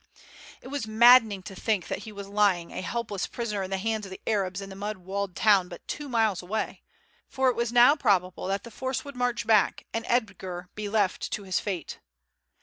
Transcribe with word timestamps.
It 0.63 0.69
was 0.69 0.87
maddening 0.87 1.43
to 1.43 1.53
think 1.53 1.87
that 1.87 1.99
he 2.09 2.11
was 2.11 2.27
lying 2.27 2.71
a 2.71 2.81
helpless 2.81 3.27
prisoner 3.27 3.61
in 3.61 3.69
the 3.69 3.77
hands 3.77 4.03
of 4.07 4.09
the 4.09 4.19
Arabs 4.25 4.59
in 4.59 4.71
the 4.71 4.75
mud 4.75 4.97
walled 4.97 5.35
town 5.35 5.67
but 5.69 5.87
two 5.87 6.09
miles 6.09 6.41
away; 6.41 6.81
for 7.29 7.49
it 7.49 7.55
was 7.55 7.71
now 7.71 7.95
probable 7.95 8.47
that 8.47 8.63
the 8.63 8.71
force 8.71 9.05
would 9.05 9.15
march 9.15 9.45
back, 9.45 9.85
and 9.93 10.03
Edgar 10.07 10.69
be 10.73 10.89
left 10.89 11.31
to 11.33 11.43
his 11.43 11.59
fate. 11.59 11.99